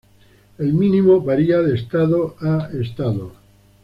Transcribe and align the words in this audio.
El 0.57 0.73
mínimo 0.73 1.21
varia 1.21 1.59
de 1.61 1.75
estado 1.75 2.35
a 2.41 2.69
estado. 2.73 3.33